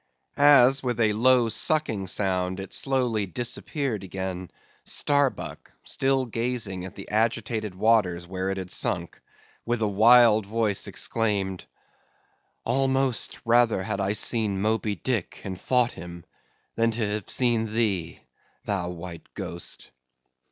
[0.35, 4.49] As with a low sucking sound it slowly disappeared again,
[4.83, 9.21] Starbuck still gazing at the agitated waters where it had sunk,
[9.63, 16.25] with a wild voice exclaimed—"Almost rather had I seen Moby Dick and fought him,
[16.73, 18.21] than to have seen thee,
[18.65, 19.91] thou white ghost!"